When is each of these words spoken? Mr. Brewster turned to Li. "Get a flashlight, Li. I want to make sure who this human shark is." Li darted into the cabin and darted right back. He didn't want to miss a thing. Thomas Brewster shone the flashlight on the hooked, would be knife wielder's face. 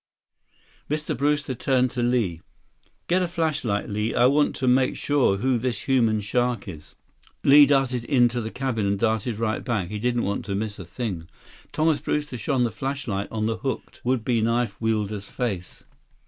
Mr. 0.89 1.15
Brewster 1.15 1.53
turned 1.53 1.91
to 1.91 2.01
Li. 2.01 2.41
"Get 3.05 3.21
a 3.21 3.27
flashlight, 3.27 3.87
Li. 3.87 4.15
I 4.15 4.25
want 4.25 4.55
to 4.55 4.67
make 4.67 4.97
sure 4.97 5.37
who 5.37 5.59
this 5.59 5.81
human 5.81 6.21
shark 6.21 6.67
is." 6.67 6.95
Li 7.43 7.67
darted 7.67 8.05
into 8.05 8.41
the 8.41 8.49
cabin 8.49 8.87
and 8.87 8.97
darted 8.97 9.37
right 9.37 9.63
back. 9.63 9.89
He 9.89 9.99
didn't 9.99 10.23
want 10.23 10.43
to 10.45 10.55
miss 10.55 10.79
a 10.79 10.85
thing. 10.85 11.29
Thomas 11.71 11.99
Brewster 11.99 12.39
shone 12.39 12.63
the 12.63 12.71
flashlight 12.71 13.27
on 13.29 13.45
the 13.45 13.57
hooked, 13.57 14.01
would 14.03 14.25
be 14.25 14.41
knife 14.41 14.75
wielder's 14.81 15.29
face. 15.29 15.83